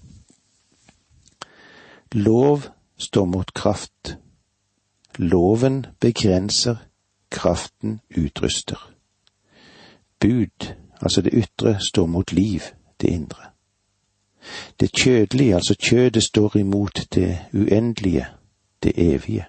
Lov 2.12 2.68
står 2.98 3.24
mot 3.24 3.54
kraft. 3.54 4.16
Loven 5.18 5.86
begrenser, 6.00 6.76
kraften 7.30 8.00
utruster. 8.16 8.80
Bud, 10.20 10.72
altså 11.00 11.20
det 11.20 11.34
ytre, 11.34 11.76
står 11.80 12.06
mot 12.06 12.32
liv, 12.32 12.60
det 13.00 13.08
indre. 13.12 13.51
Det 14.80 14.92
kjødelige, 14.92 15.54
altså 15.54 15.74
kjødet, 15.78 16.22
står 16.22 16.56
imot 16.56 17.06
det 17.14 17.38
uendelige, 17.52 18.26
det 18.82 18.92
evige. 18.96 19.46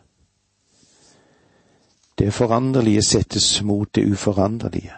Det 2.20 2.34
foranderlige 2.34 3.02
settes 3.02 3.62
mot 3.62 3.96
det 3.96 4.12
uforanderlige. 4.12 4.92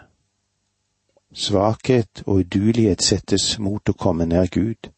Svakhet 1.32 2.22
og 2.26 2.34
udulighet 2.34 3.02
settes 3.02 3.58
mot 3.58 3.88
å 3.88 3.92
komme 3.92 4.26
nær 4.26 4.46
Gud. 4.52 4.88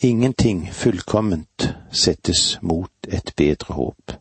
Ingenting 0.00 0.68
fullkomment 0.72 1.68
settes 1.92 2.58
mot 2.62 2.90
et 3.08 3.32
bedre 3.36 3.74
håp. 3.74 4.16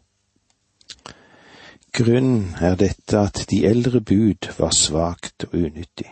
Grunnen 1.94 2.56
er 2.62 2.76
dette 2.76 3.20
at 3.20 3.46
de 3.50 3.66
eldre 3.66 4.02
bud 4.02 4.50
var 4.58 4.74
svakt 4.74 5.46
og 5.50 5.54
unyttig. 5.54 6.10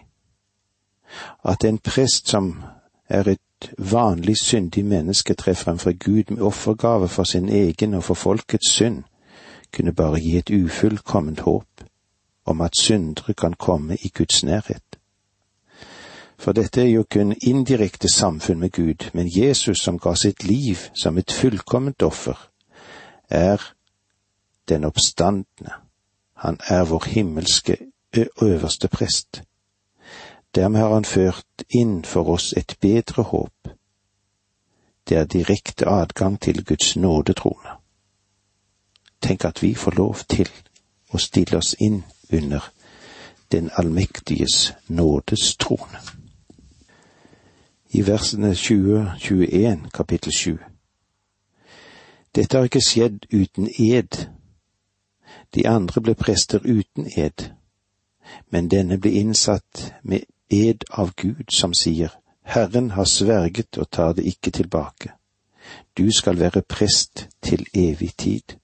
At 1.44 1.66
en 1.66 1.78
prest 1.78 2.30
som 2.30 2.64
er 3.10 3.28
et 3.28 3.42
vanlig 3.78 4.38
syndig 4.38 4.86
menneske 4.86 5.34
tre 5.34 5.56
fremfor 5.56 5.92
Gud 6.06 6.24
med 6.30 6.42
offergave 6.42 7.08
for 7.08 7.24
sin 7.24 7.50
egen 7.50 7.94
og 7.94 8.04
for 8.04 8.14
folkets 8.14 8.72
synd, 8.72 9.04
kunne 9.74 9.94
bare 9.94 10.20
gi 10.20 10.38
et 10.38 10.50
ufullkomment 10.50 11.40
håp 11.40 11.84
om 12.46 12.62
at 12.62 12.78
syndere 12.78 13.34
kan 13.34 13.54
komme 13.54 13.96
i 13.96 14.10
Guds 14.18 14.44
nærhet. 14.44 14.84
For 16.38 16.52
dette 16.52 16.82
er 16.82 16.90
jo 16.90 17.04
kun 17.04 17.36
indirekte 17.42 18.10
samfunn 18.10 18.60
med 18.60 18.72
Gud, 18.72 19.10
men 19.14 19.30
Jesus 19.30 19.78
som 19.78 20.00
ga 20.00 20.16
sitt 20.16 20.44
liv 20.44 20.78
som 21.04 21.18
et 21.18 21.32
fullkomment 21.32 22.02
offer, 22.02 22.50
er 23.30 23.62
den 24.70 24.84
oppstandende. 24.84 25.74
Han 26.34 26.58
er 26.68 26.84
vår 26.84 27.06
himmelske 27.08 27.78
øverste 28.42 28.88
prest. 28.88 29.44
Dermed 30.56 30.82
har 30.82 30.94
han 30.94 31.06
ført 31.06 31.64
inn 31.70 32.04
for 32.04 32.30
oss 32.30 32.54
et 32.58 32.76
bedre 32.82 33.24
håp. 33.24 33.68
Det 35.10 35.18
er 35.18 35.26
direkte 35.26 35.88
adgang 35.88 36.42
til 36.42 36.66
Guds 36.66 36.96
nådetrone. 36.96 37.78
Tenk 39.22 39.46
at 39.46 39.64
vi 39.64 39.74
får 39.74 39.92
lov 39.92 40.16
til 40.30 40.50
å 41.14 41.18
stille 41.18 41.58
oss 41.58 41.76
inn 41.80 42.04
under 42.34 42.72
den 43.52 43.70
allmektiges 43.78 44.74
nådestrone. 44.88 46.00
I 47.92 48.02
versene 48.08 48.52
20-21 48.52 49.90
kapittel 49.94 50.34
7. 50.34 50.58
Dette 52.36 52.58
har 52.58 52.64
ikke 52.64 52.84
skjedd 52.84 53.26
uten 53.32 53.68
ed. 53.80 54.28
De 55.56 55.68
andre 55.68 56.02
ble 56.02 56.16
prester 56.16 56.64
uten 56.64 57.08
ed, 57.18 57.52
men 58.50 58.72
denne 58.72 58.98
ble 59.00 59.12
innsatt 59.20 59.92
med 60.04 60.24
ed 60.52 60.84
av 60.90 61.14
Gud 61.16 61.50
som 61.50 61.74
sier, 61.74 62.12
Herren 62.44 62.92
har 62.92 63.06
sverget 63.06 63.78
og 63.78 63.90
tar 63.92 64.14
det 64.14 64.26
ikke 64.26 64.52
tilbake. 64.52 65.14
Du 65.98 66.12
skal 66.12 66.40
være 66.40 66.62
prest 66.62 67.28
til 67.42 67.66
evig 67.74 68.12
tid. 68.18 68.58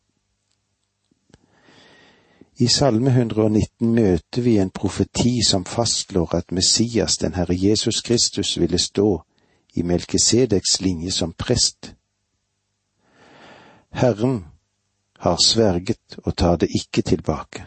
I 2.59 2.67
Salme 2.67 3.09
119 3.09 3.93
møter 3.93 4.41
vi 4.41 4.57
en 4.57 4.69
profeti 4.69 5.43
som 5.45 5.65
fastslår 5.65 6.35
at 6.35 6.51
Messias, 6.51 7.17
den 7.17 7.33
Herre 7.33 7.53
Jesus 7.53 8.01
Kristus, 8.01 8.59
ville 8.59 8.77
stå 8.77 9.21
i 9.73 9.81
Melkisedeks 9.81 10.81
linje 10.81 11.11
som 11.11 11.33
prest. 11.33 11.93
Herren 13.93 14.45
har 15.19 15.37
sverget 15.45 16.17
og 16.23 16.37
tar 16.37 16.55
det 16.55 16.69
ikke 16.81 17.01
tilbake. 17.01 17.65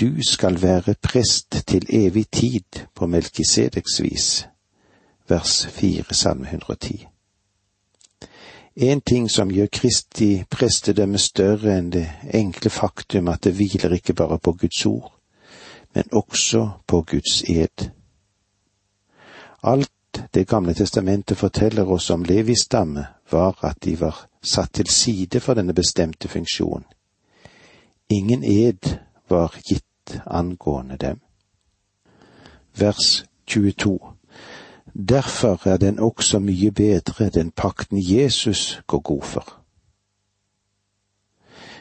Du 0.00 0.22
skal 0.28 0.62
være 0.62 0.94
prest 1.02 1.50
til 1.66 1.86
evig 1.88 2.26
tid 2.30 2.86
på 2.94 3.06
Melkisedeks 3.06 4.02
vis. 4.02 4.46
Vers 5.28 5.66
4, 5.66 6.14
Salme 6.14 6.44
110. 6.44 7.06
En 8.76 9.00
ting 9.00 9.30
som 9.30 9.50
gjør 9.50 9.66
Kristi 9.72 10.44
prestedømme 10.50 11.18
større 11.18 11.76
enn 11.78 11.92
det 11.94 12.08
enkle 12.34 12.70
faktum 12.74 13.30
at 13.30 13.44
det 13.46 13.54
hviler 13.54 13.94
ikke 13.94 14.16
bare 14.18 14.38
på 14.38 14.52
Guds 14.52 14.86
ord, 14.86 15.12
men 15.94 16.10
også 16.12 16.68
på 16.86 17.02
Guds 17.02 17.42
ed. 17.48 17.90
Alt 19.62 19.90
Det 20.34 20.48
gamle 20.48 20.74
testamentet 20.74 21.38
forteller 21.38 21.90
oss 21.90 22.10
om 22.10 22.24
Levis 22.24 22.60
stamme, 22.64 23.06
var 23.30 23.58
at 23.62 23.84
de 23.84 24.00
var 24.00 24.26
satt 24.42 24.72
til 24.72 24.86
side 24.86 25.40
for 25.40 25.54
denne 25.54 25.74
bestemte 25.74 26.28
funksjonen. 26.28 26.84
Ingen 28.10 28.44
ed 28.44 28.98
var 29.28 29.54
gitt 29.68 30.20
angående 30.26 30.96
dem. 30.96 31.20
Vers 32.74 33.24
22 33.46 33.98
Derfor 34.94 35.68
er 35.68 35.76
den 35.76 35.98
også 35.98 36.38
mye 36.38 36.70
bedre, 36.70 37.28
den 37.30 37.50
pakten 37.50 37.98
Jesus 37.98 38.82
går 38.86 38.98
god 38.98 39.22
for. 39.22 39.60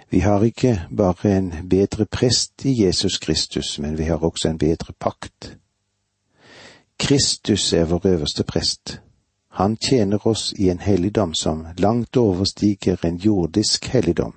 Vi 0.10 0.20
har 0.20 0.44
ikke 0.44 0.82
bare 0.98 1.38
en 1.38 1.54
bedre 1.70 2.06
prest 2.06 2.66
i 2.66 2.86
Jesus 2.86 3.18
Kristus, 3.18 3.80
men 3.80 3.98
vi 3.98 4.04
har 4.04 4.18
også 4.18 4.50
en 4.50 4.58
bedre 4.58 4.94
pakt. 5.00 5.58
Kristus 7.00 7.74
er 7.74 7.86
vår 7.86 8.08
øverste 8.08 8.44
prest. 8.44 9.02
Han 9.50 9.78
tjener 9.78 10.28
oss 10.28 10.54
i 10.58 10.70
en 10.70 10.80
helligdom 10.80 11.34
som 11.34 11.66
langt 11.78 12.18
overstiger 12.18 13.06
en 13.06 13.16
jordisk 13.18 13.86
helligdom, 13.86 14.34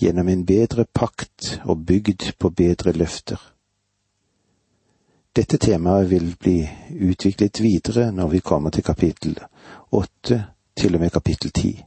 gjennom 0.00 0.28
en 0.28 0.46
bedre 0.46 0.84
pakt 0.84 1.60
og 1.64 1.86
bygd 1.86 2.32
på 2.38 2.50
bedre 2.50 2.92
løfter. 2.92 3.38
Dette 5.36 5.58
temaet 5.62 6.10
vil 6.10 6.34
bli 6.40 6.58
utviklet 7.10 7.60
videre 7.62 8.10
når 8.12 8.28
vi 8.28 8.40
kommer 8.40 8.70
til 8.70 8.84
kapittel 8.84 9.36
åtte 9.92 10.46
til 10.76 10.94
og 10.94 11.00
med 11.00 11.10
kapittel 11.10 11.50
ti. 11.50 11.84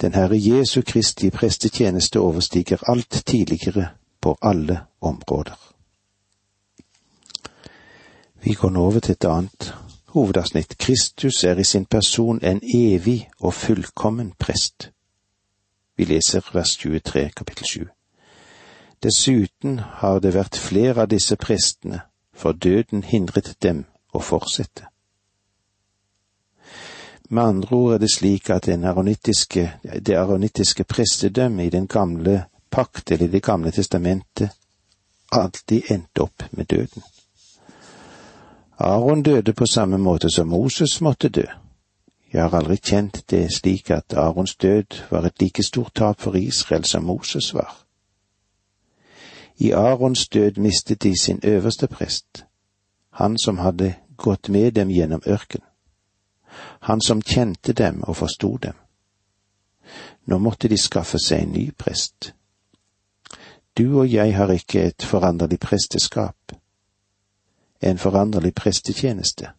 Den 0.00 0.14
Herre 0.14 0.36
Jesu 0.36 0.82
Kristi 0.82 1.30
prestetjeneste 1.30 2.20
overstiger 2.20 2.78
alt 2.88 3.22
tidligere 3.26 3.88
på 4.20 4.38
alle 4.42 4.80
områder. 5.00 5.58
Vi 8.42 8.52
går 8.52 8.70
nå 8.70 8.84
over 8.84 9.00
til 9.00 9.12
et 9.12 9.24
annet 9.24 9.74
hovedavsnitt. 10.06 10.78
Kristus 10.78 11.44
er 11.44 11.58
i 11.58 11.64
sin 11.64 11.84
person 11.84 12.44
en 12.44 12.60
evig 12.74 13.28
og 13.40 13.54
fullkommen 13.54 14.32
prest. 14.38 14.90
Vi 15.96 16.04
leser 16.04 16.44
vers 16.52 16.76
23 16.76 17.30
kapittel 17.36 17.66
7. 17.66 17.88
Dessuten 19.02 19.78
har 19.78 20.20
det 20.20 20.34
vært 20.34 20.56
flere 20.56 21.04
av 21.04 21.10
disse 21.10 21.36
prestene, 21.36 22.04
for 22.32 22.52
døden 22.52 23.02
hindret 23.02 23.54
dem 23.62 23.84
å 24.12 24.22
fortsette. 24.22 24.88
Med 27.28 27.42
andre 27.44 27.76
ord 27.76 27.94
er 27.94 27.98
det 27.98 28.10
slik 28.12 28.50
at 28.50 28.68
aronittiske, 28.68 29.72
det 29.82 30.16
aronittiske 30.16 30.84
prestedømmet 30.84 31.66
i 31.66 31.70
den 31.76 31.86
gamle 31.86 32.44
pakt 32.70 33.10
eller 33.10 33.28
Det 33.28 33.42
gamle 33.42 33.70
testamentet 33.70 34.50
alltid 35.32 35.90
endte 35.90 36.22
opp 36.22 36.42
med 36.50 36.66
døden. 36.66 37.02
Aron 38.78 39.22
døde 39.22 39.52
på 39.52 39.66
samme 39.66 39.98
måte 39.98 40.30
som 40.30 40.48
Moses 40.48 41.00
måtte 41.00 41.28
dø. 41.28 41.44
Jeg 42.32 42.42
har 42.42 42.54
aldri 42.56 42.76
kjent 42.76 43.18
det 43.30 43.50
slik 43.52 43.90
at 43.90 44.14
Arons 44.16 44.56
død 44.56 45.10
var 45.10 45.26
et 45.26 45.40
like 45.40 45.62
stort 45.62 45.94
tap 45.94 46.20
for 46.20 46.34
Israel 46.34 46.84
som 46.84 47.04
Moses 47.04 47.54
var. 47.54 47.84
I 49.56 49.70
Arons 49.70 50.28
død 50.28 50.56
mistet 50.56 51.02
de 51.02 51.12
sin 51.22 51.40
øverste 51.44 51.86
prest, 51.86 52.44
han 53.10 53.38
som 53.38 53.58
hadde 53.58 53.94
gått 54.16 54.48
med 54.48 54.72
dem 54.72 54.88
gjennom 54.88 55.22
ørken, 55.26 55.60
han 56.80 57.00
som 57.00 57.22
kjente 57.22 57.72
dem 57.72 58.02
og 58.02 58.16
forsto 58.16 58.56
dem. 58.56 58.74
Nå 60.26 60.38
måtte 60.38 60.68
de 60.68 60.78
skaffe 60.78 61.18
seg 61.18 61.42
en 61.42 61.52
ny 61.52 61.70
prest. 61.78 62.32
Du 63.78 63.98
og 64.00 64.12
jeg 64.12 64.36
har 64.36 64.50
ikke 64.52 64.82
et 64.82 65.02
foranderlig 65.02 65.60
presteskap, 65.60 66.52
en 67.82 67.98
foranderlig 67.98 68.54
prestetjeneste. 68.54 69.52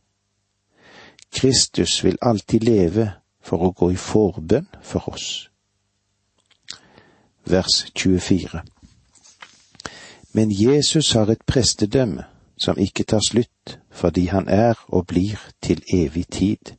Kristus 1.34 2.04
vil 2.04 2.18
alltid 2.22 2.64
leve 2.64 3.12
for 3.42 3.64
å 3.66 3.72
gå 3.72 3.92
i 3.92 4.00
forbønn 4.00 4.68
for 4.82 5.10
oss. 5.10 5.50
Vers 7.46 7.86
24 7.96 8.62
Men 10.34 10.52
Jesus 10.52 11.12
har 11.14 11.30
et 11.30 11.44
prestedømme 11.46 12.24
som 12.58 12.78
ikke 12.78 13.04
tar 13.04 13.20
slutt, 13.28 13.80
fordi 13.92 14.26
han 14.26 14.48
er 14.48 14.80
og 14.88 15.08
blir 15.08 15.40
til 15.62 15.84
evig 15.94 16.28
tid. 16.28 16.78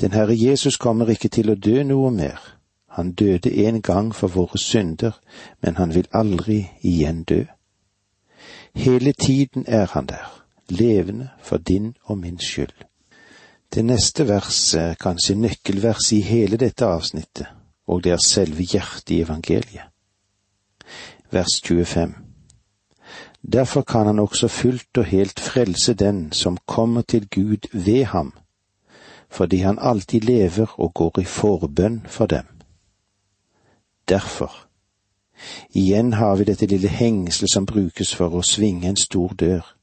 Den 0.00 0.12
Herre 0.12 0.36
Jesus 0.36 0.76
kommer 0.76 1.10
ikke 1.10 1.28
til 1.28 1.50
å 1.50 1.58
dø 1.58 1.82
noe 1.82 2.10
mer. 2.10 2.38
Han 2.88 3.12
døde 3.12 3.66
en 3.66 3.82
gang 3.82 4.14
for 4.14 4.28
våre 4.28 4.58
synder, 4.58 5.18
men 5.62 5.76
han 5.76 5.94
vil 5.94 6.06
aldri 6.12 6.68
igjen 6.82 7.24
dø. 7.24 7.44
Hele 8.74 9.12
tiden 9.12 9.64
er 9.66 9.86
han 9.86 10.06
der, 10.06 10.37
levende 10.68 11.28
for 11.42 11.56
din 11.56 11.94
og 12.04 12.18
min 12.18 12.38
skyld. 12.38 12.72
Det 13.74 13.84
neste 13.84 14.28
verset 14.28 14.80
er 14.80 14.94
kanskje 14.94 15.34
nøkkelverset 15.34 16.12
i 16.16 16.20
hele 16.20 16.56
dette 16.56 16.86
avsnittet, 16.86 17.46
og 17.86 18.04
det 18.04 18.12
er 18.12 18.24
selve 18.24 18.62
hjertet 18.62 19.10
i 19.10 19.20
evangeliet. 19.20 19.90
Vers 21.30 21.60
25. 21.64 22.14
Derfor 23.52 23.82
kan 23.82 24.06
han 24.06 24.18
også 24.18 24.48
fullt 24.48 24.98
og 24.98 25.04
helt 25.04 25.40
frelse 25.40 25.94
den 25.94 26.32
som 26.32 26.58
kommer 26.66 27.02
til 27.02 27.28
Gud 27.28 27.68
ved 27.72 28.04
ham, 28.04 28.32
fordi 29.30 29.56
han 29.56 29.78
alltid 29.78 30.20
lever 30.20 30.80
og 30.80 30.94
går 30.94 31.20
i 31.20 31.24
forbønn 31.24 32.06
for 32.06 32.26
dem. 32.26 32.44
Derfor. 34.08 34.68
Igjen 35.70 36.12
har 36.12 36.36
vi 36.36 36.44
dette 36.44 36.66
lille 36.66 36.88
hengselet 36.88 37.52
som 37.52 37.66
brukes 37.66 38.14
for 38.14 38.34
å 38.34 38.42
svinge 38.42 38.88
en 38.88 38.96
stor 38.96 39.28
dør. 39.28 39.77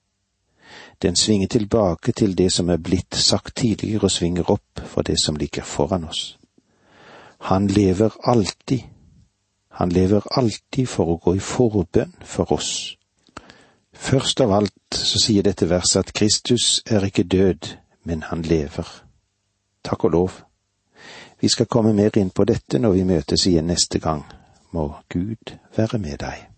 Den 1.02 1.16
svinger 1.16 1.48
tilbake 1.48 2.12
til 2.12 2.38
det 2.38 2.52
som 2.54 2.70
er 2.70 2.78
blitt 2.78 3.16
sagt 3.16 3.56
tidligere, 3.56 4.04
og 4.04 4.12
svinger 4.12 4.52
opp 4.52 4.82
for 4.86 5.02
det 5.02 5.18
som 5.24 5.36
ligger 5.36 5.64
foran 5.64 6.04
oss. 6.04 6.38
Han 7.40 7.68
lever 7.68 8.10
alltid. 8.24 8.80
Han 9.70 9.90
lever 9.90 10.22
alltid 10.32 10.88
for 10.88 11.06
å 11.06 11.18
gå 11.18 11.36
i 11.36 11.44
forbønn 11.44 12.16
for 12.24 12.52
oss. 12.52 12.96
Først 13.94 14.42
av 14.42 14.52
alt 14.52 14.96
så 14.96 15.20
sier 15.20 15.44
dette 15.44 15.70
verset 15.70 16.00
at 16.00 16.14
Kristus 16.14 16.82
er 16.86 17.06
ikke 17.06 17.24
død, 17.24 17.76
men 18.04 18.24
han 18.24 18.42
lever. 18.42 18.88
Takk 19.84 20.04
og 20.04 20.12
lov. 20.12 20.42
Vi 21.42 21.50
skal 21.50 21.66
komme 21.66 21.94
mer 21.94 22.18
inn 22.18 22.30
på 22.30 22.44
dette 22.44 22.80
når 22.80 22.92
vi 22.92 23.04
møtes 23.04 23.46
igjen 23.48 23.68
neste 23.68 24.00
gang. 24.00 24.24
Må 24.72 24.94
Gud 25.10 25.58
være 25.76 26.00
med 26.00 26.18
deg. 26.24 26.55